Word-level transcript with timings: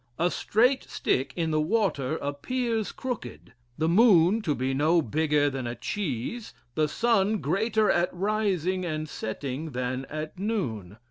A 0.17 0.31
straight 0.31 0.83
stick 0.85 1.31
in 1.35 1.51
the 1.51 1.61
water 1.61 2.15
appears 2.17 2.91
crooked; 2.91 3.53
the 3.77 3.87
moon 3.87 4.41
to 4.41 4.55
be 4.55 4.73
no 4.73 4.99
bigger 5.03 5.47
than 5.47 5.67
a 5.67 5.75
cheese; 5.75 6.55
the 6.73 6.87
sun 6.87 7.37
greater 7.37 7.91
at 7.91 8.11
rising 8.11 8.83
and 8.83 9.07
setting 9.07 9.73
than 9.73 10.05
at 10.05 10.39
noon. 10.39 10.97